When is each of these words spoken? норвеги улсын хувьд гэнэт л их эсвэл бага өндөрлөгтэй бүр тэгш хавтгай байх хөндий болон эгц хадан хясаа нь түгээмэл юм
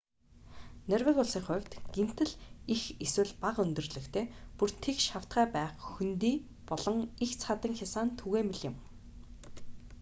норвеги 0.91 1.21
улсын 1.23 1.43
хувьд 1.47 1.71
гэнэт 1.93 2.19
л 2.29 2.33
их 2.73 2.81
эсвэл 3.05 3.31
бага 3.43 3.59
өндөрлөгтэй 3.65 4.25
бүр 4.57 4.69
тэгш 4.83 5.05
хавтгай 5.09 5.45
байх 5.55 5.71
хөндий 5.93 6.35
болон 6.69 6.97
эгц 7.23 7.39
хадан 7.47 7.73
хясаа 7.79 8.03
нь 8.05 8.17
түгээмэл 8.19 8.61
юм 8.69 8.75